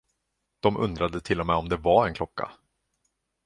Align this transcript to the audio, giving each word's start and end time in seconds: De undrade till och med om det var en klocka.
De 0.59 0.77
undrade 0.77 1.21
till 1.21 1.39
och 1.39 1.45
med 1.45 1.55
om 1.55 1.69
det 1.69 1.77
var 1.77 2.07
en 2.07 2.13
klocka. 2.13 2.51